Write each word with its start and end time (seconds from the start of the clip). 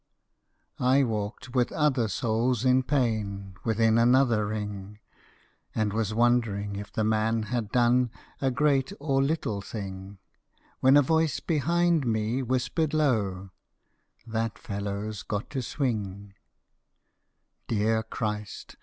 I 0.79 1.03
walked, 1.03 1.53
with 1.53 1.71
other 1.71 2.07
souls 2.07 2.65
in 2.65 2.81
pain, 2.81 3.53
Within 3.63 3.99
another 3.99 4.47
ring, 4.47 4.97
And 5.75 5.93
was 5.93 6.11
wondering 6.11 6.75
if 6.75 6.91
the 6.91 7.03
man 7.03 7.43
had 7.43 7.71
done 7.71 8.09
A 8.41 8.49
great 8.49 8.91
or 8.99 9.21
little 9.21 9.61
thing, 9.61 10.17
When 10.79 10.97
a 10.97 11.03
voice 11.03 11.39
behind 11.39 12.07
me 12.07 12.41
whispered 12.41 12.95
low, 12.95 13.51
â_That 14.27 14.55
fellowâs 14.55 15.23
got 15.27 15.51
to 15.51 15.59
swing_.â 15.59 16.31
Dear 17.67 18.01
Christ! 18.01 18.77